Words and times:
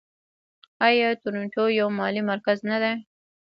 آیا 0.87 1.07
تورنټو 1.21 1.63
یو 1.79 1.87
مالي 1.99 2.21
مرکز 2.31 2.57
نه 2.69 2.77
دی؟ 2.83 2.93